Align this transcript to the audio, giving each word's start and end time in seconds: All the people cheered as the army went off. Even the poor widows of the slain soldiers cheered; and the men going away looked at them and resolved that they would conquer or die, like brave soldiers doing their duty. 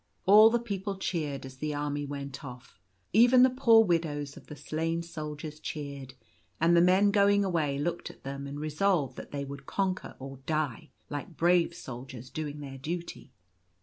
All 0.25 0.49
the 0.49 0.57
people 0.57 0.97
cheered 0.97 1.45
as 1.45 1.57
the 1.57 1.75
army 1.75 2.05
went 2.07 2.43
off. 2.43 2.79
Even 3.13 3.43
the 3.43 3.51
poor 3.51 3.83
widows 3.85 4.35
of 4.35 4.47
the 4.47 4.55
slain 4.55 5.03
soldiers 5.03 5.59
cheered; 5.59 6.15
and 6.59 6.75
the 6.75 6.81
men 6.81 7.11
going 7.11 7.45
away 7.45 7.77
looked 7.77 8.09
at 8.09 8.23
them 8.23 8.47
and 8.47 8.59
resolved 8.59 9.15
that 9.17 9.29
they 9.29 9.45
would 9.45 9.67
conquer 9.67 10.15
or 10.17 10.37
die, 10.47 10.89
like 11.11 11.37
brave 11.37 11.75
soldiers 11.75 12.31
doing 12.31 12.61
their 12.61 12.79
duty. 12.79 13.31